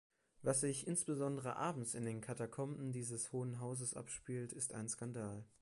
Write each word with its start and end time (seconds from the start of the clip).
Was 0.41 0.61
sich 0.61 0.87
insbesondere 0.87 1.57
abends 1.57 1.93
in 1.93 2.05
den 2.05 2.21
Katakomben 2.21 2.91
dieses 2.91 3.31
Hohen 3.31 3.59
Hauses 3.59 3.93
abspielt, 3.93 4.51
ist 4.51 4.73
ein 4.73 4.89
Skandal. 4.89 5.45